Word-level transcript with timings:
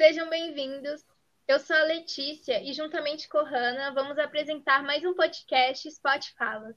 Sejam 0.00 0.30
bem-vindos. 0.30 1.04
Eu 1.46 1.60
sou 1.60 1.76
a 1.76 1.82
Letícia 1.82 2.58
e, 2.62 2.72
juntamente 2.72 3.28
com 3.28 3.36
a 3.36 3.42
Hanna, 3.42 3.92
vamos 3.92 4.18
apresentar 4.18 4.82
mais 4.82 5.04
um 5.04 5.12
podcast 5.12 5.86
Spot 5.86 6.26
Fala. 6.38 6.74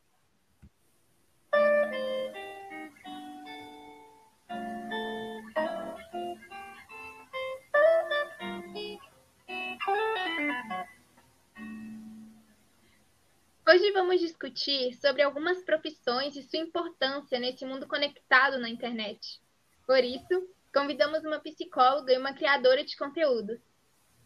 Hoje 13.66 13.92
vamos 13.94 14.20
discutir 14.20 14.96
sobre 14.96 15.22
algumas 15.22 15.64
profissões 15.64 16.36
e 16.36 16.44
sua 16.44 16.60
importância 16.60 17.40
nesse 17.40 17.64
mundo 17.66 17.88
conectado 17.88 18.60
na 18.60 18.68
internet. 18.68 19.40
Por 19.88 20.04
isso, 20.04 20.46
convidamos 20.74 21.24
uma 21.24 21.40
psicóloga 21.40 22.12
e 22.14 22.18
uma 22.18 22.34
criadora 22.34 22.84
de 22.84 22.98
conteúdo. 22.98 23.60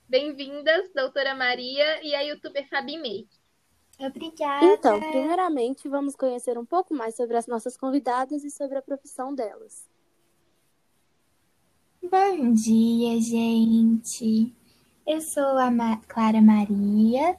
Bem-vindas, 0.08 0.90
doutora 0.96 1.36
Maria 1.36 2.04
e 2.04 2.16
a 2.16 2.22
youtuber 2.22 2.68
Fabi 2.70 2.98
Make. 2.98 3.30
Obrigada. 4.00 4.66
Então, 4.66 5.00
primeiramente, 5.00 5.90
vamos 5.90 6.16
conhecer 6.16 6.58
um 6.58 6.66
pouco 6.66 6.94
mais 6.94 7.16
sobre 7.16 7.36
as 7.36 7.48
nossas 7.48 7.76
convidadas 7.76 8.44
e 8.44 8.52
sobre 8.52 8.78
a 8.78 8.82
profissão 8.82 9.36
delas. 9.36 9.88
Bom 12.02 12.54
dia, 12.54 13.20
gente. 13.20 14.54
Eu 15.06 15.20
sou 15.20 15.58
a 15.58 15.70
Ma 15.70 15.98
Clara 16.08 16.42
Maria 16.42 17.38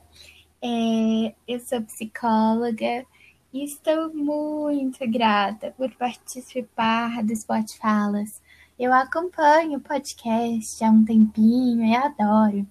é, 0.61 1.35
eu 1.47 1.61
sou 1.61 1.81
psicóloga 1.83 3.07
e 3.53 3.65
estou 3.65 4.13
muito 4.13 5.09
grata 5.09 5.73
por 5.77 5.91
participar 5.95 7.23
do 7.23 7.33
Spot 7.33 7.77
Falas. 7.79 8.43
Eu 8.79 8.93
acompanho 8.93 9.79
o 9.79 9.81
podcast 9.81 10.85
há 10.85 10.89
um 10.89 11.05
tempinho 11.05 11.85
e 11.85 11.97
adoro. 11.97 12.65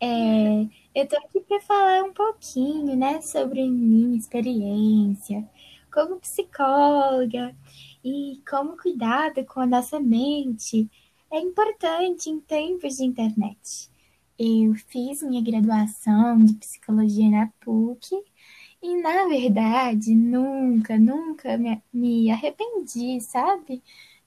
É, 0.00 0.62
eu 0.92 1.04
estou 1.04 1.18
aqui 1.20 1.40
para 1.40 1.60
falar 1.60 2.02
um 2.02 2.12
pouquinho 2.12 2.96
né, 2.96 3.20
sobre 3.20 3.68
minha 3.70 4.18
experiência 4.18 5.48
como 5.92 6.18
psicóloga 6.18 7.54
e 8.04 8.42
como 8.50 8.76
cuidado 8.76 9.44
com 9.44 9.60
a 9.60 9.66
nossa 9.66 10.00
mente 10.00 10.90
é 11.32 11.38
importante 11.38 12.28
em 12.28 12.40
tempos 12.40 12.96
de 12.96 13.04
internet. 13.04 13.88
Eu 14.36 14.74
fiz 14.74 15.22
minha 15.22 15.42
graduação 15.42 16.44
de 16.44 16.54
psicologia 16.54 17.30
na 17.30 17.52
PUC 17.60 18.16
e, 18.82 19.00
na 19.00 19.28
verdade, 19.28 20.12
nunca, 20.12 20.98
nunca 20.98 21.56
me, 21.56 21.80
me 21.92 22.30
arrependi, 22.32 23.20
sabe? 23.20 23.80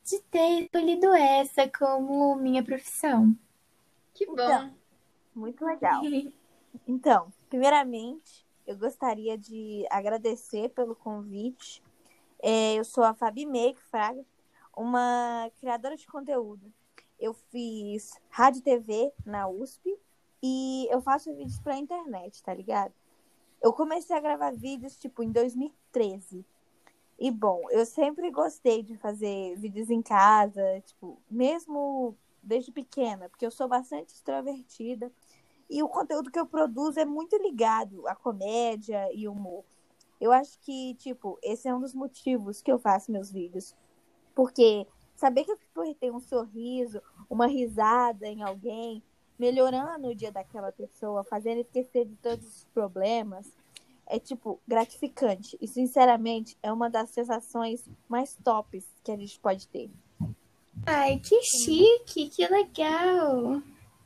De 0.10 0.20
ter 0.24 0.64
escolhido 0.64 1.14
essa 1.14 1.70
como 1.70 2.36
minha 2.36 2.64
profissão. 2.64 3.36
Que 4.14 4.26
bom! 4.26 4.34
Então, 4.34 4.74
muito 5.36 5.66
legal. 5.66 6.02
Então, 6.88 7.34
primeiramente, 7.50 8.46
eu 8.68 8.78
gostaria 8.78 9.36
de 9.36 9.86
agradecer 9.90 10.70
pelo 10.70 10.96
convite. 10.96 11.82
É, 12.44 12.76
eu 12.76 12.84
sou 12.84 13.04
a 13.04 13.14
Fabi 13.14 13.44
Meik 13.44 13.82
Fraga, 13.82 14.24
uma 14.78 15.50
criadora 15.60 15.98
de 15.98 16.06
conteúdo 16.06 16.72
eu 17.20 17.34
fiz 17.34 18.18
rádio 18.30 18.60
e 18.60 18.64
TV 18.64 19.12
na 19.26 19.48
USP 19.48 19.98
e 20.42 20.88
eu 20.90 21.02
faço 21.02 21.36
vídeos 21.36 21.60
pra 21.60 21.76
internet, 21.76 22.42
tá 22.42 22.54
ligado? 22.54 22.94
Eu 23.62 23.74
comecei 23.74 24.16
a 24.16 24.22
gravar 24.22 24.54
vídeos, 24.56 24.98
tipo, 24.98 25.22
em 25.22 25.32
2013. 25.32 26.46
E, 27.20 27.30
bom, 27.30 27.64
eu 27.70 27.86
sempre 27.86 28.32
gostei 28.32 28.82
de 28.82 28.96
fazer 28.96 29.56
vídeos 29.58 29.90
em 29.90 30.02
casa, 30.02 30.82
tipo, 30.86 31.22
mesmo 31.30 32.16
desde 32.42 32.72
pequena, 32.72 33.28
porque 33.28 33.46
eu 33.46 33.52
sou 33.52 33.68
bastante 33.68 34.14
extrovertida. 34.14 35.12
E 35.70 35.84
o 35.84 35.90
conteúdo 35.90 36.32
que 36.32 36.40
eu 36.40 36.46
produzo 36.46 36.98
é 36.98 37.06
muito 37.06 37.36
ligado 37.36 38.08
à 38.08 38.16
comédia 38.16 39.14
e 39.14 39.28
humor. 39.28 39.66
Eu 40.20 40.32
acho 40.32 40.58
que, 40.62 40.96
tipo, 40.96 41.38
esse 41.44 41.68
é 41.68 41.76
um 41.76 41.82
dos 41.82 41.94
motivos 41.94 42.62
que 42.62 42.72
eu 42.72 42.80
faço 42.80 43.12
meus 43.12 43.30
vídeos. 43.30 43.76
Porque 44.34 44.88
saber 45.14 45.44
que 45.44 45.52
eu 45.52 45.96
ter 45.96 46.12
um 46.12 46.22
sorriso, 46.22 47.02
uma 47.30 47.48
risada 47.48 48.28
em 48.28 48.42
alguém, 48.42 49.04
melhorando 49.38 50.08
o 50.08 50.16
dia 50.16 50.32
daquela 50.32 50.72
pessoa, 50.72 51.24
fazendo 51.24 51.60
esquecer 51.60 52.06
de 52.06 52.16
todos 52.16 52.46
os 52.48 52.64
problemas, 52.74 53.52
é 54.10 54.20
tipo 54.20 54.60
gratificante. 54.68 55.58
E 55.62 55.68
sinceramente 55.68 56.58
é 56.62 56.74
uma 56.74 56.90
das 56.90 57.12
sensações 57.12 57.88
mais 58.10 58.36
tops 58.44 58.86
que 59.04 59.12
a 59.12 59.16
gente 59.16 59.40
pode 59.40 59.68
ter. 59.68 59.90
Ai, 60.86 61.20
que 61.20 61.40
chique, 61.44 62.30
que 62.30 62.48
legal. 62.48 63.62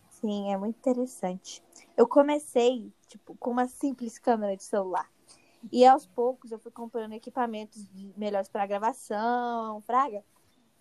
Sim, 0.09 0.51
é 0.51 0.57
muito 0.57 0.77
interessante. 0.77 1.63
Eu 1.95 2.07
comecei, 2.07 2.91
tipo, 3.07 3.35
com 3.37 3.51
uma 3.51 3.67
simples 3.67 4.19
câmera 4.19 4.57
de 4.57 4.63
celular. 4.63 5.09
E 5.71 5.85
aos 5.85 6.05
poucos 6.05 6.51
eu 6.51 6.59
fui 6.59 6.71
comprando 6.71 7.13
equipamentos 7.13 7.87
melhores 8.17 8.49
para 8.49 8.65
gravação, 8.65 9.81
fraga. 9.81 10.23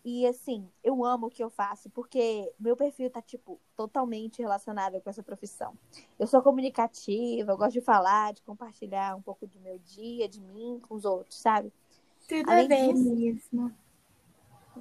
E 0.04 0.26
assim, 0.26 0.68
eu 0.82 1.04
amo 1.04 1.28
o 1.28 1.30
que 1.30 1.42
eu 1.42 1.48
faço, 1.48 1.88
porque 1.90 2.52
meu 2.58 2.76
perfil 2.76 3.08
tá, 3.08 3.22
tipo, 3.22 3.60
totalmente 3.76 4.42
relacionado 4.42 5.00
com 5.00 5.08
essa 5.08 5.22
profissão. 5.22 5.78
Eu 6.18 6.26
sou 6.26 6.42
comunicativa, 6.42 7.52
eu 7.52 7.56
gosto 7.56 7.74
de 7.74 7.80
falar, 7.80 8.32
de 8.32 8.42
compartilhar 8.42 9.14
um 9.14 9.22
pouco 9.22 9.46
do 9.46 9.60
meu 9.60 9.78
dia, 9.78 10.28
de 10.28 10.40
mim 10.40 10.80
com 10.88 10.96
os 10.96 11.04
outros, 11.04 11.38
sabe? 11.38 11.72
Tudo 12.28 12.50
além 12.50 12.68
bem 12.68 12.92
disso, 12.92 13.14
mesmo. 13.14 13.74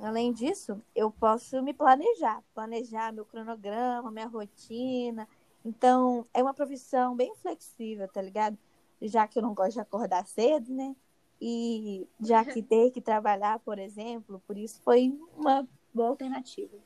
Além 0.01 0.33
disso, 0.33 0.81
eu 0.95 1.11
posso 1.11 1.61
me 1.61 1.73
planejar, 1.73 2.43
planejar 2.55 3.11
meu 3.13 3.25
cronograma, 3.25 4.09
minha 4.09 4.27
rotina. 4.27 5.27
Então, 5.63 6.25
é 6.33 6.41
uma 6.41 6.53
profissão 6.53 7.15
bem 7.15 7.35
flexível, 7.35 8.07
tá 8.07 8.21
ligado? 8.21 8.57
Já 9.01 9.27
que 9.27 9.37
eu 9.37 9.43
não 9.43 9.53
gosto 9.53 9.73
de 9.73 9.79
acordar 9.81 10.25
cedo, 10.25 10.73
né? 10.73 10.95
E 11.41 12.07
já 12.21 12.45
que 12.45 12.61
ter 12.61 12.91
que 12.91 13.01
trabalhar, 13.01 13.59
por 13.59 13.79
exemplo, 13.79 14.41
por 14.45 14.57
isso 14.57 14.79
foi 14.83 15.17
uma 15.35 15.67
boa 15.91 16.09
alternativa. 16.09 16.77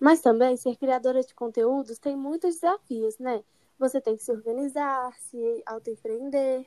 Mas 0.00 0.20
também 0.20 0.56
ser 0.56 0.76
criadora 0.76 1.22
de 1.22 1.34
conteúdos 1.34 1.98
tem 1.98 2.16
muitos 2.16 2.56
desafios, 2.56 3.18
né? 3.18 3.42
Você 3.78 4.00
tem 4.00 4.16
que 4.16 4.22
se 4.22 4.32
organizar, 4.32 5.12
se 5.14 5.62
autoempreender. 5.64 6.66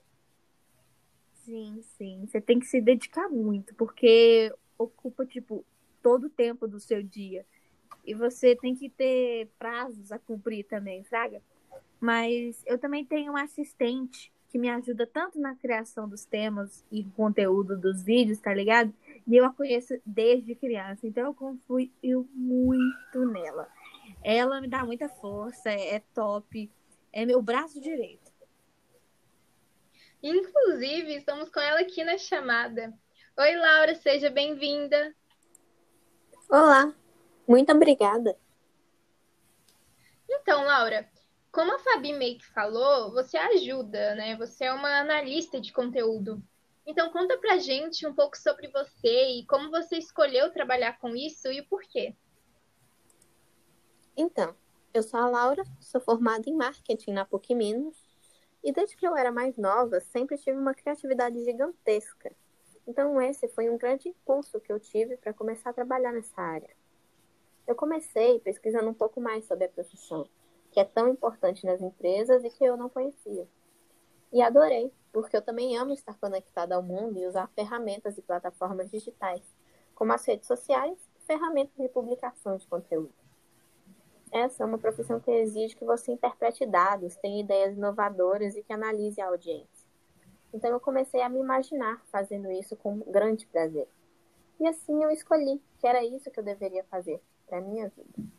Sim, 1.34 1.82
sim. 1.98 2.26
Você 2.26 2.40
tem 2.40 2.60
que 2.60 2.66
se 2.66 2.80
dedicar 2.80 3.30
muito, 3.30 3.76
porque 3.76 4.54
ocupa, 4.78 5.26
tipo, 5.26 5.66
todo 6.02 6.26
o 6.26 6.30
tempo 6.30 6.68
do 6.68 6.80
seu 6.80 7.04
dia. 7.04 7.46
E 8.06 8.14
você 8.14 8.56
tem 8.56 8.76
que 8.76 8.90
ter 8.90 9.50
prazos 9.60 10.12
a 10.12 10.20
cumprir 10.20 10.66
também, 10.66 11.04
sabe? 11.04 11.42
Mas 12.00 12.62
eu 12.66 12.78
também 12.78 13.06
tenho 13.06 13.34
um 13.34 13.38
assistente 13.38 14.32
que 14.52 14.60
me 14.60 14.70
ajuda 14.70 15.08
tanto 15.08 15.40
na 15.40 15.56
criação 15.56 16.10
dos 16.10 16.26
temas 16.26 16.84
e 16.92 17.06
conteúdo 17.16 17.80
dos 17.80 18.04
vídeos, 18.04 18.38
tá 18.38 18.54
ligado? 18.54 18.94
E 19.26 19.38
eu 19.38 19.46
a 19.46 19.54
conheço 19.54 19.98
desde 20.06 20.54
criança, 20.56 21.08
então 21.08 21.28
eu 21.28 21.34
confio 21.34 22.30
muito 22.34 23.26
nela. 23.32 23.70
Ela 24.22 24.60
me 24.60 24.68
dá 24.68 24.84
muita 24.84 25.08
força, 25.08 25.72
é 25.72 26.00
top, 26.14 26.70
é 27.14 27.26
meu 27.26 27.42
braço 27.42 27.80
direito. 27.80 28.30
Inclusive, 30.22 31.16
estamos 31.16 31.50
com 31.50 31.62
ela 31.62 31.80
aqui 31.80 32.04
na 32.04 32.18
chamada. 32.18 32.94
Oi, 33.38 33.56
Laura, 33.56 33.96
seja 33.96 34.30
bem-vinda. 34.30 35.16
Olá, 36.50 36.94
muito 37.48 37.72
obrigada. 37.72 38.38
Então, 40.30 40.66
Laura, 40.66 41.10
como 41.52 41.76
a 41.76 41.80
Fabi 41.80 42.14
Make 42.14 42.46
falou, 42.46 43.12
você 43.12 43.38
ajuda, 43.38 44.16
né? 44.16 44.38
Você 44.38 44.64
é 44.66 44.74
uma 44.74 45.02
analista 45.02 45.60
de 45.60 45.74
conteúdo. 45.74 46.42
Então 46.86 47.12
conta 47.12 47.38
pra 47.38 47.58
gente 47.58 48.08
um 48.08 48.14
pouco 48.14 48.38
sobre 48.38 48.70
você 48.70 49.40
e 49.40 49.46
como 49.46 49.70
você 49.70 49.98
escolheu 49.98 50.52
trabalhar 50.52 50.98
com 51.00 51.16
isso 51.16 51.52
e 51.52 51.60
o 51.60 51.68
porquê. 51.68 52.16
Então, 54.16 54.56
eu 54.94 55.04
sou 55.04 55.20
a 55.20 55.30
Laura, 55.30 55.64
sou 55.80 56.00
formada 56.00 56.50
em 56.50 56.56
marketing 56.56 57.12
na 57.12 57.26
PUC 57.26 57.54
Minas 57.54 57.98
e 58.64 58.72
desde 58.72 58.96
que 58.96 59.06
eu 59.06 59.16
era 59.16 59.32
mais 59.32 59.58
nova 59.58 60.00
sempre 60.00 60.38
tive 60.38 60.58
uma 60.58 60.74
criatividade 60.74 61.44
gigantesca. 61.44 62.32
Então 62.88 63.22
esse 63.22 63.48
foi 63.50 63.70
um 63.70 63.78
grande 63.78 64.08
impulso 64.08 64.60
que 64.60 64.72
eu 64.72 64.80
tive 64.80 65.18
para 65.18 65.34
começar 65.34 65.72
a 65.72 65.74
trabalhar 65.74 66.14
nessa 66.14 66.42
área. 66.42 66.70
Eu 67.68 67.76
comecei 67.76 68.40
pesquisando 68.40 68.90
um 68.90 68.94
pouco 68.94 69.20
mais 69.20 69.46
sobre 69.46 69.66
a 69.66 69.70
profissão 69.70 70.28
que 70.72 70.80
é 70.80 70.86
tão 70.86 71.10
importante 71.10 71.66
nas 71.66 71.82
empresas 71.82 72.44
e 72.44 72.50
que 72.50 72.64
eu 72.64 72.78
não 72.78 72.90
conhecia. 72.90 73.48
E 74.32 74.42
adorei, 74.42 74.92
porque 75.12 75.36
eu 75.36 75.42
também 75.42 75.78
amo 75.78 75.92
estar 75.92 76.18
conectada 76.18 76.76
ao 76.76 76.82
mundo 76.82 77.20
e 77.20 77.28
usar 77.28 77.48
ferramentas 77.50 78.18
e 78.18 78.22
plataformas 78.22 78.90
digitais, 78.90 79.44
como 79.94 80.14
as 80.14 80.26
redes 80.26 80.48
sociais 80.48 80.98
e 81.18 81.22
ferramentas 81.26 81.76
de 81.76 81.90
publicação 81.90 82.56
de 82.56 82.66
conteúdo. 82.68 83.14
Essa 84.32 84.64
é 84.64 84.66
uma 84.66 84.78
profissão 84.78 85.20
que 85.20 85.30
exige 85.30 85.76
que 85.76 85.84
você 85.84 86.14
interprete 86.14 86.66
dados, 86.66 87.18
tenha 87.18 87.42
ideias 87.42 87.76
inovadoras 87.76 88.56
e 88.56 88.64
que 88.64 88.72
analise 88.72 89.20
a 89.20 89.28
audiência. 89.28 89.92
Então 90.54 90.72
eu 90.72 90.80
comecei 90.80 91.22
a 91.22 91.28
me 91.28 91.40
imaginar 91.40 92.02
fazendo 92.06 92.50
isso 92.50 92.78
com 92.78 93.00
grande 93.00 93.46
prazer. 93.48 93.90
E 94.58 94.68
assim 94.68 95.04
eu 95.04 95.12
escolhi 95.12 95.62
que 95.80 95.88
era 95.88 96.04
isso 96.06 96.32
que 96.32 96.40
eu 96.40 96.44
deveria 96.44 96.84
fazer 96.86 97.22
para 97.46 97.60
minha 97.60 97.90
vida. 97.90 98.31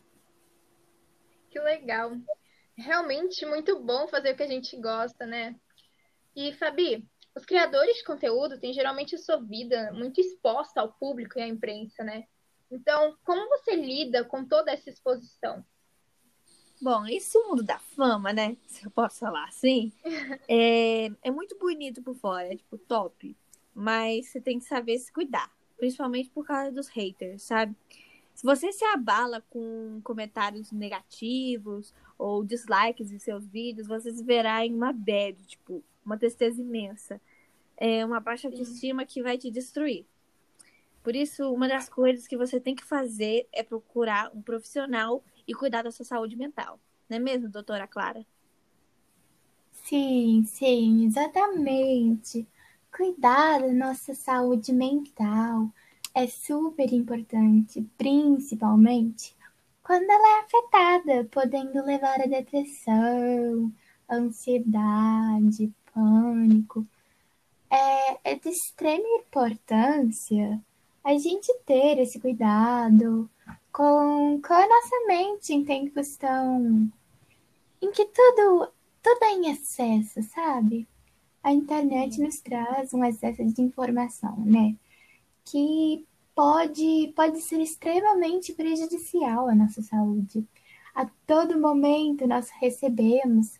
Que 1.52 1.60
legal. 1.60 2.12
Realmente 2.74 3.44
muito 3.44 3.78
bom 3.78 4.08
fazer 4.08 4.32
o 4.32 4.36
que 4.36 4.42
a 4.42 4.48
gente 4.48 4.74
gosta, 4.80 5.26
né? 5.26 5.54
E, 6.34 6.50
Fabi, 6.54 7.06
os 7.36 7.44
criadores 7.44 7.98
de 7.98 8.04
conteúdo 8.04 8.58
têm 8.58 8.72
geralmente 8.72 9.14
a 9.14 9.18
sua 9.18 9.36
vida 9.36 9.92
muito 9.92 10.18
exposta 10.18 10.80
ao 10.80 10.94
público 10.94 11.38
e 11.38 11.42
à 11.42 11.46
imprensa, 11.46 12.02
né? 12.02 12.24
Então, 12.70 13.14
como 13.22 13.50
você 13.50 13.76
lida 13.76 14.24
com 14.24 14.46
toda 14.46 14.72
essa 14.72 14.88
exposição? 14.88 15.62
Bom, 16.80 17.06
esse 17.06 17.38
mundo 17.40 17.62
da 17.62 17.78
fama, 17.78 18.32
né? 18.32 18.56
Se 18.66 18.86
eu 18.86 18.90
posso 18.90 19.20
falar 19.20 19.44
assim, 19.44 19.92
é, 20.48 21.10
é 21.22 21.30
muito 21.30 21.58
bonito 21.58 22.02
por 22.02 22.14
fora, 22.14 22.50
é 22.50 22.56
tipo 22.56 22.78
top. 22.78 23.36
Mas 23.74 24.28
você 24.28 24.40
tem 24.40 24.58
que 24.58 24.64
saber 24.64 24.98
se 24.98 25.12
cuidar, 25.12 25.52
principalmente 25.76 26.30
por 26.30 26.46
causa 26.46 26.72
dos 26.72 26.88
haters, 26.88 27.42
sabe? 27.42 27.76
Se 28.34 28.44
você 28.44 28.72
se 28.72 28.84
abala 28.86 29.42
com 29.50 30.00
comentários 30.02 30.72
negativos 30.72 31.94
ou 32.18 32.44
dislikes 32.44 33.12
em 33.12 33.18
seus 33.18 33.46
vídeos, 33.46 33.86
você 33.86 34.12
se 34.12 34.24
verá 34.24 34.64
em 34.64 34.74
uma 34.74 34.92
bad, 34.92 35.36
tipo, 35.46 35.82
uma 36.04 36.16
tristeza 36.16 36.60
imensa. 36.60 37.20
É 37.76 38.04
uma 38.04 38.20
baixa 38.20 38.48
autoestima 38.48 39.04
que 39.04 39.22
vai 39.22 39.38
te 39.38 39.50
destruir. 39.50 40.06
Por 41.02 41.16
isso, 41.16 41.52
uma 41.52 41.68
das 41.68 41.88
coisas 41.88 42.26
que 42.26 42.36
você 42.36 42.60
tem 42.60 42.74
que 42.74 42.84
fazer 42.84 43.46
é 43.52 43.62
procurar 43.62 44.30
um 44.34 44.40
profissional 44.40 45.22
e 45.46 45.52
cuidar 45.52 45.82
da 45.82 45.90
sua 45.90 46.04
saúde 46.04 46.36
mental. 46.36 46.78
Não 47.08 47.16
é 47.16 47.20
mesmo, 47.20 47.48
doutora 47.48 47.86
Clara? 47.88 48.24
Sim, 49.72 50.44
sim, 50.46 51.04
exatamente. 51.06 52.46
Cuidar 52.96 53.60
da 53.60 53.72
nossa 53.72 54.14
saúde 54.14 54.72
mental 54.72 55.68
é 56.14 56.26
super 56.26 56.92
importante, 56.92 57.82
principalmente 57.96 59.34
quando 59.82 60.08
ela 60.08 60.38
é 60.38 60.40
afetada, 60.40 61.28
podendo 61.30 61.84
levar 61.84 62.20
a 62.20 62.26
depressão, 62.26 63.72
ansiedade, 64.10 65.72
pânico. 65.92 66.86
É, 67.70 68.32
é 68.32 68.34
de 68.36 68.50
extrema 68.50 69.04
importância 69.20 70.60
a 71.02 71.18
gente 71.18 71.52
ter 71.66 71.98
esse 71.98 72.20
cuidado 72.20 73.28
com, 73.72 74.40
com 74.40 74.54
a 74.54 74.68
nossa 74.68 75.06
mente 75.06 75.52
em 75.52 75.64
tempos 75.64 76.16
tão. 76.16 76.90
em 77.80 77.90
que 77.90 78.04
tudo, 78.06 78.68
tudo 79.02 79.24
é 79.24 79.32
em 79.32 79.50
excesso, 79.50 80.22
sabe? 80.22 80.86
A 81.42 81.52
internet 81.52 82.20
nos 82.20 82.40
traz 82.40 82.94
um 82.94 83.04
excesso 83.04 83.44
de 83.44 83.62
informação, 83.62 84.36
né? 84.44 84.76
Que 85.44 86.06
pode, 86.34 87.12
pode 87.14 87.40
ser 87.40 87.60
extremamente 87.60 88.52
prejudicial 88.52 89.48
à 89.48 89.54
nossa 89.54 89.82
saúde. 89.82 90.46
A 90.94 91.06
todo 91.26 91.60
momento 91.60 92.26
nós 92.26 92.50
recebemos 92.60 93.58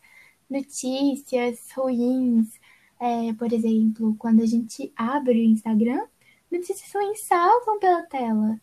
notícias 0.49 1.71
ruins. 1.73 2.61
É, 3.01 3.33
por 3.35 3.53
exemplo, 3.53 4.15
quando 4.19 4.43
a 4.43 4.47
gente 4.47 4.93
abre 4.97 5.41
o 5.41 5.45
Instagram, 5.45 6.07
notícias 6.51 6.93
ruins 6.95 7.23
saltam 7.25 7.79
pela 7.79 8.03
tela. 8.05 8.61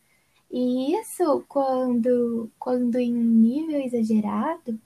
E 0.51 0.95
isso, 0.95 1.43
quando, 1.47 2.51
quando 2.59 2.97
em 2.97 3.13
um 3.15 3.23
nível 3.23 3.79
exagerado, 3.81 4.79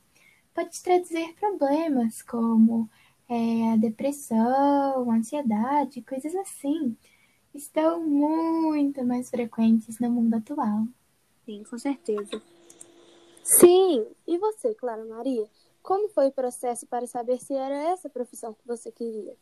pode 0.53 0.81
trazer 0.83 1.33
problemas 1.35 2.21
como 2.21 2.89
é, 3.29 3.73
a 3.73 3.77
depressão, 3.77 5.09
a 5.09 5.15
ansiedade, 5.15 6.01
coisas 6.01 6.35
assim. 6.35 6.97
Estão 7.53 8.03
muito 8.03 9.03
mais 9.05 9.29
frequentes 9.29 9.99
no 9.99 10.09
mundo 10.09 10.33
atual. 10.35 10.87
Sim, 11.45 11.63
com 11.63 11.77
certeza. 11.77 12.41
Sim, 13.43 14.07
e 14.25 14.37
você, 14.37 14.73
Clara 14.73 15.05
Maria? 15.05 15.47
Como 15.81 16.09
foi 16.09 16.27
o 16.27 16.31
processo 16.31 16.87
para 16.87 17.05
saber 17.05 17.39
se 17.39 17.53
era 17.53 17.75
essa 17.91 18.09
profissão 18.09 18.53
que 18.53 18.65
você 18.65 18.91
queria? 18.91 19.35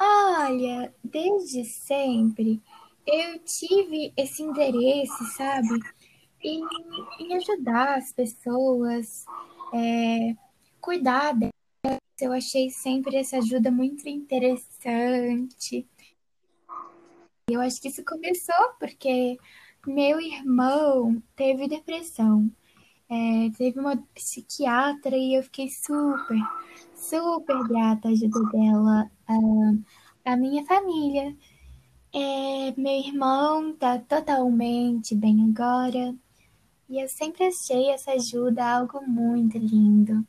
Olha, 0.00 0.94
desde 1.02 1.64
sempre 1.64 2.62
eu 3.06 3.38
tive 3.40 4.12
esse 4.16 4.42
interesse, 4.42 5.24
sabe, 5.36 5.80
em, 6.42 6.64
em 7.18 7.34
ajudar 7.34 7.98
as 7.98 8.12
pessoas, 8.12 9.24
é, 9.74 10.36
cuidar 10.80 11.34
delas. 11.34 11.52
Eu 12.20 12.32
achei 12.32 12.70
sempre 12.70 13.16
essa 13.16 13.38
ajuda 13.38 13.70
muito 13.70 14.08
interessante. 14.08 15.88
Eu 17.52 17.60
acho 17.60 17.80
que 17.80 17.88
isso 17.88 18.04
começou 18.04 18.54
porque 18.78 19.36
meu 19.86 20.20
irmão 20.20 21.22
teve 21.36 21.68
depressão. 21.68 22.50
É, 23.08 23.50
teve 23.58 23.78
uma 23.78 23.96
psiquiatra 24.14 25.16
e 25.16 25.34
eu 25.34 25.42
fiquei 25.42 25.68
super, 25.68 26.38
super 26.94 27.62
grata 27.68 28.08
à 28.08 28.10
ajuda 28.12 28.40
dela, 28.50 29.10
à, 30.24 30.36
minha 30.36 30.64
família. 30.64 31.36
É, 32.14 32.72
meu 32.76 32.92
irmão 32.92 33.74
tá 33.76 33.98
totalmente 33.98 35.14
bem 35.14 35.44
agora. 35.44 36.14
E 36.88 37.00
eu 37.00 37.08
sempre 37.08 37.44
achei 37.44 37.90
essa 37.90 38.12
ajuda 38.12 38.64
algo 38.64 39.00
muito 39.06 39.58
lindo. 39.58 40.26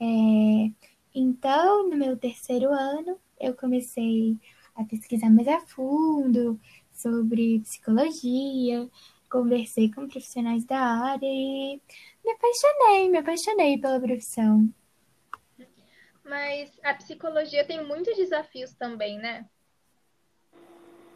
É, 0.00 0.72
então, 1.14 1.88
no 1.90 1.96
meu 1.96 2.16
terceiro 2.16 2.70
ano, 2.72 3.18
eu 3.40 3.54
comecei 3.54 4.38
a 4.78 4.84
pesquisar 4.84 5.28
mais 5.28 5.48
a 5.48 5.60
fundo 5.60 6.58
sobre 6.92 7.60
psicologia, 7.60 8.88
conversei 9.28 9.92
com 9.92 10.08
profissionais 10.08 10.64
da 10.64 10.78
área 10.78 11.26
e 11.26 11.80
me 12.24 12.32
apaixonei, 12.32 13.08
me 13.08 13.18
apaixonei 13.18 13.78
pela 13.78 14.00
profissão. 14.00 14.72
Mas 16.24 16.78
a 16.82 16.94
psicologia 16.94 17.64
tem 17.64 17.84
muitos 17.84 18.16
desafios 18.16 18.72
também, 18.74 19.18
né? 19.18 19.46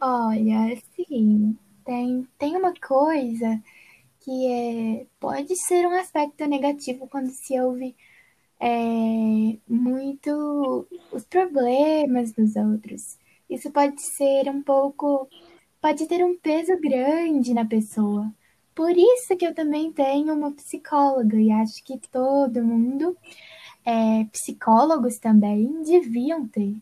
Olha, 0.01 0.75
sim, 0.95 1.57
tem, 1.85 2.27
tem 2.37 2.57
uma 2.57 2.73
coisa 2.73 3.61
que 4.19 4.47
é, 4.47 5.05
pode 5.19 5.55
ser 5.55 5.85
um 5.85 5.95
aspecto 5.95 6.45
negativo 6.45 7.07
quando 7.07 7.29
se 7.29 7.59
ouve 7.59 7.95
é, 8.59 9.57
muito 9.67 10.87
os 11.11 11.25
problemas 11.25 12.31
dos 12.33 12.55
outros. 12.55 13.17
Isso 13.53 13.69
pode 13.69 14.01
ser 14.01 14.49
um 14.49 14.63
pouco, 14.63 15.29
pode 15.79 16.07
ter 16.07 16.25
um 16.25 16.35
peso 16.35 16.75
grande 16.81 17.53
na 17.53 17.63
pessoa. 17.63 18.33
Por 18.73 18.89
isso 18.97 19.37
que 19.37 19.45
eu 19.45 19.53
também 19.53 19.93
tenho 19.93 20.33
uma 20.33 20.51
psicóloga 20.51 21.37
e 21.37 21.51
acho 21.51 21.83
que 21.83 21.99
todo 22.11 22.63
mundo, 22.63 23.15
é, 23.85 24.25
psicólogos 24.31 25.19
também, 25.19 25.83
deviam 25.83 26.47
ter. 26.47 26.75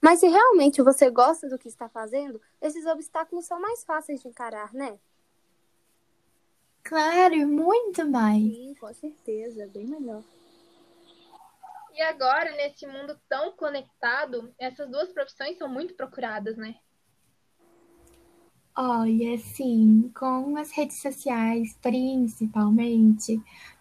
Mas 0.00 0.20
se 0.20 0.28
realmente 0.28 0.80
você 0.80 1.10
gosta 1.10 1.46
do 1.46 1.58
que 1.58 1.68
está 1.68 1.90
fazendo, 1.90 2.40
esses 2.62 2.86
obstáculos 2.86 3.44
são 3.44 3.60
mais 3.60 3.84
fáceis 3.84 4.22
de 4.22 4.28
encarar, 4.28 4.72
né? 4.72 4.98
Claro, 6.82 7.46
muito 7.46 8.08
mais. 8.08 8.42
Sim, 8.42 8.74
com 8.80 8.94
certeza, 8.94 9.66
bem 9.66 9.84
melhor. 9.84 10.22
E 11.96 12.02
agora, 12.02 12.50
nesse 12.52 12.86
mundo 12.86 13.18
tão 13.26 13.52
conectado, 13.52 14.54
essas 14.58 14.86
duas 14.90 15.10
profissões 15.14 15.56
são 15.56 15.66
muito 15.66 15.94
procuradas, 15.94 16.54
né? 16.54 16.74
Olha, 18.76 19.38
sim, 19.38 20.12
com 20.14 20.58
as 20.58 20.70
redes 20.72 21.00
sociais, 21.00 21.74
principalmente, 21.80 23.40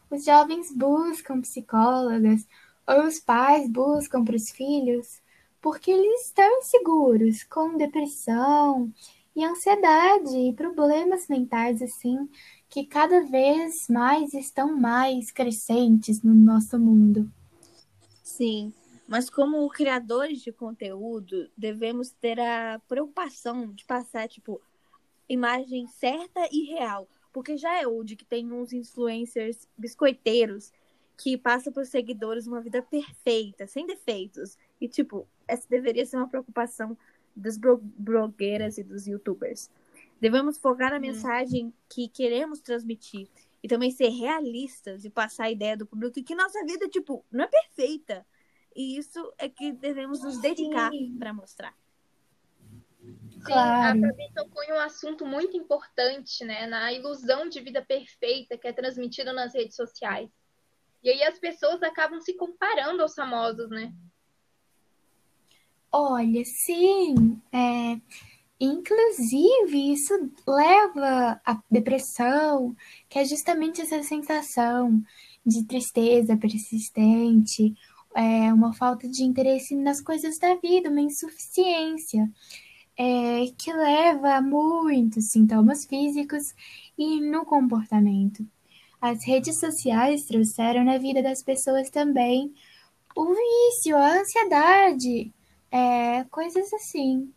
os 0.10 0.24
jovens 0.24 0.74
buscam 0.74 1.42
psicólogas 1.42 2.48
ou 2.88 3.04
os 3.04 3.20
pais 3.20 3.70
buscam 3.70 4.24
para 4.24 4.38
os 4.38 4.50
filhos 4.50 5.22
porque 5.62 5.92
eles 5.92 6.28
estão 6.28 6.60
inseguros, 6.60 7.44
com 7.44 7.76
depressão 7.76 8.94
e 9.36 9.44
ansiedade 9.44 10.38
e 10.38 10.54
problemas 10.54 11.28
mentais 11.28 11.82
assim 11.82 12.30
que 12.70 12.86
cada 12.86 13.26
vez 13.26 13.74
mais 13.90 14.34
estão 14.34 14.80
mais 14.80 15.32
crescentes 15.32 16.22
no 16.22 16.34
nosso 16.34 16.80
mundo. 16.80 17.30
Sim, 18.36 18.74
mas 19.08 19.30
como 19.30 19.70
criadores 19.70 20.42
de 20.42 20.52
conteúdo, 20.52 21.50
devemos 21.56 22.12
ter 22.12 22.38
a 22.38 22.82
preocupação 22.86 23.72
de 23.72 23.86
passar 23.86 24.28
tipo 24.28 24.62
imagem 25.30 25.88
certa 25.88 26.42
e 26.52 26.66
real, 26.66 27.08
porque 27.32 27.56
já 27.56 27.82
é 27.82 27.88
hoje 27.88 28.18
que 28.18 28.26
tem 28.26 28.52
uns 28.52 28.74
influencers 28.74 29.66
biscoiteiros 29.78 30.74
que 31.18 31.38
passam 31.38 31.72
para 31.72 31.84
os 31.84 31.90
seguidores 31.90 32.46
uma 32.46 32.60
vida 32.60 32.82
perfeita, 32.82 33.66
sem 33.68 33.88
defeitos. 33.88 34.58
E, 34.82 34.88
tipo, 34.90 35.26
essa 35.48 35.66
deveria 35.70 36.06
ser 36.06 36.18
uma 36.18 36.28
preocupação 36.28 36.98
das 37.34 37.58
blogueiras 37.58 38.78
e 38.78 38.84
dos 38.84 39.08
youtubers. 39.08 39.70
Devemos 40.20 40.58
focar 40.58 40.92
na 40.92 40.98
hum. 40.98 41.02
mensagem 41.02 41.74
que 41.88 42.10
queremos 42.10 42.60
transmitir 42.60 43.30
e 43.66 43.68
também 43.68 43.90
ser 43.90 44.10
realistas 44.10 45.06
e 45.06 45.10
passar 45.10 45.46
a 45.46 45.50
ideia 45.50 45.76
do 45.76 45.88
público 45.88 46.24
que 46.24 46.36
nossa 46.36 46.64
vida, 46.68 46.88
tipo, 46.88 47.26
não 47.32 47.46
é 47.46 47.48
perfeita. 47.48 48.24
E 48.76 48.96
isso 48.96 49.34
é 49.40 49.50
que 49.50 49.72
devemos 49.72 50.22
nos 50.22 50.40
dedicar 50.40 50.92
para 51.18 51.34
mostrar. 51.34 51.76
Claro. 53.44 54.06
a 54.06 54.08
Fabi 54.08 54.34
tocou 54.36 54.64
em 54.66 54.74
um 54.74 54.80
assunto 54.80 55.26
muito 55.26 55.58
importante, 55.58 56.46
né? 56.46 56.68
Na 56.68 56.94
ilusão 56.94 57.50
de 57.50 57.60
vida 57.60 57.84
perfeita 57.84 58.56
que 58.56 58.68
é 58.68 58.72
transmitida 58.72 59.34
nas 59.34 59.56
redes 59.56 59.76
sociais. 59.76 60.30
E 61.02 61.10
aí 61.10 61.24
as 61.24 61.40
pessoas 61.40 61.82
acabam 61.82 62.22
se 62.22 62.36
comparando 62.36 63.02
aos 63.02 63.16
famosos, 63.16 63.72
né? 63.72 63.92
Olha, 65.92 66.46
sim, 66.46 67.42
é, 67.52 68.00
inclusive 68.60 69.94
isso 69.94 70.14
leva 70.48 71.40
à 71.46 71.62
depressão, 71.70 72.76
que 73.10 73.20
é 73.20 73.26
justamente 73.26 73.82
essa 73.82 74.02
sensação 74.04 75.02
de 75.46 75.64
tristeza 75.66 76.38
persistente, 76.38 77.76
é, 78.16 78.54
uma 78.54 78.74
falta 78.74 79.08
de 79.08 79.24
interesse 79.24 79.76
nas 79.76 80.02
coisas 80.02 80.38
da 80.40 80.56
vida, 80.56 80.90
uma 80.90 81.02
insuficiência, 81.02 82.32
é, 82.98 83.46
que 83.58 83.74
leva 83.74 84.36
a 84.36 84.42
muitos 84.42 85.30
sintomas 85.30 85.86
físicos 85.86 86.54
e 86.98 87.20
no 87.20 87.46
comportamento. 87.46 88.46
As 89.02 89.24
redes 89.26 89.60
sociais 89.60 90.24
trouxeram 90.26 90.84
na 90.84 90.98
vida 90.98 91.22
das 91.22 91.44
pessoas 91.44 91.90
também 91.90 92.54
o 93.16 93.34
vício, 93.34 93.98
a 93.98 94.20
ansiedade, 94.20 95.34
é, 95.70 96.24
coisas 96.26 96.72
assim. 96.74 97.32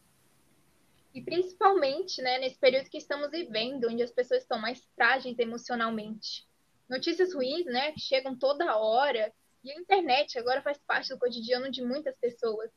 Principalmente, 1.28 2.22
né, 2.22 2.38
nesse 2.38 2.58
período 2.58 2.88
que 2.88 2.98
estamos 2.98 3.30
vivendo, 3.30 3.88
onde 3.88 4.02
as 4.02 4.10
pessoas 4.10 4.42
estão 4.42 4.58
mais 4.58 4.82
frágeis 4.94 5.38
emocionalmente. 5.38 6.46
Notícias 6.88 7.34
ruins, 7.34 7.66
né, 7.66 7.92
que 7.92 8.00
chegam 8.00 8.36
toda 8.36 8.76
hora, 8.76 9.32
e 9.62 9.70
a 9.70 9.74
internet 9.74 10.38
agora 10.38 10.62
faz 10.62 10.78
parte 10.78 11.10
do 11.10 11.18
cotidiano 11.18 11.70
de 11.70 11.82
muitas 11.82 12.16
pessoas. 12.16 12.70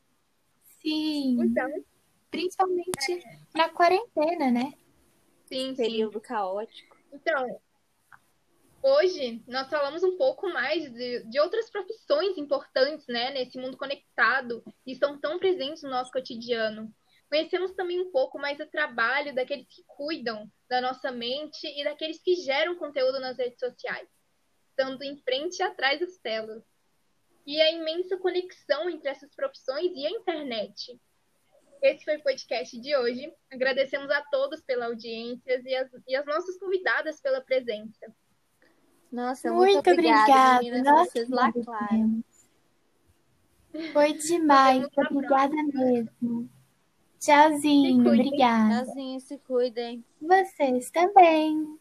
Sim, 0.81 1.38
Então, 1.41 1.70
principalmente 2.29 3.24
na 3.55 3.70
quarentena, 3.70 4.50
né? 4.51 4.74
sim, 5.46 5.75
sim. 5.75 5.75
Período 5.75 6.20
caótico. 6.20 6.98
Então, 7.13 7.62
hoje 8.81 9.43
nós 9.48 9.70
falamos 9.70 10.03
um 10.03 10.17
pouco 10.17 10.50
mais 10.50 10.91
de, 10.91 11.24
de 11.25 11.39
outras 11.39 11.70
profissões 11.70 12.38
importantes, 12.38 13.05
né, 13.08 13.31
nesse 13.31 13.58
mundo 13.58 13.77
conectado 13.77 14.63
e 14.86 14.93
estão 14.93 15.20
tão 15.20 15.38
presentes 15.38 15.84
no 15.84 15.89
nosso 15.89 16.12
cotidiano. 16.12 16.93
Conhecemos 17.31 17.71
também 17.71 17.97
um 18.01 18.11
pouco 18.11 18.38
mais 18.38 18.59
o 18.59 18.67
trabalho 18.67 19.33
daqueles 19.33 19.65
que 19.65 19.85
cuidam 19.88 20.51
da 20.67 20.81
nossa 20.81 21.13
mente 21.13 21.65
e 21.65 21.81
daqueles 21.81 22.21
que 22.21 22.35
geram 22.35 22.75
conteúdo 22.75 23.21
nas 23.21 23.38
redes 23.38 23.57
sociais, 23.57 24.09
estando 24.67 25.01
em 25.01 25.15
frente 25.21 25.59
e 25.59 25.63
atrás 25.63 26.01
das 26.01 26.17
telas. 26.17 26.61
E 27.47 27.61
a 27.61 27.71
imensa 27.71 28.17
conexão 28.17 28.89
entre 28.89 29.07
essas 29.07 29.33
profissões 29.33 29.93
e 29.95 30.05
a 30.05 30.09
internet. 30.09 31.00
Esse 31.81 32.03
foi 32.03 32.17
o 32.17 32.21
podcast 32.21 32.77
de 32.77 32.97
hoje. 32.97 33.33
Agradecemos 33.50 34.11
a 34.11 34.21
todos 34.23 34.59
pela 34.63 34.88
audiência 34.88 35.61
e 35.63 35.73
as, 35.73 35.89
e 36.05 36.13
as 36.17 36.25
nossas 36.25 36.59
convidadas 36.59 37.21
pela 37.21 37.39
presença. 37.39 38.13
Nossa, 39.09 39.50
muito, 39.50 39.75
Muito 39.75 39.89
obrigada, 39.89 40.21
obrigada. 40.21 40.63
meninas. 40.63 40.83
Nós 40.83 41.07
Vocês 41.07 41.29
lacraram. 41.29 42.23
Foi 43.93 44.13
demais. 44.15 44.85
Obrigada 44.97 45.55
mesmo. 45.73 46.61
Tchauzinho. 47.21 48.01
Obrigada. 48.01 48.83
Tchauzinho, 48.83 49.19
se 49.19 49.37
cuidem. 49.37 50.03
Vocês 50.19 50.89
também. 50.89 51.79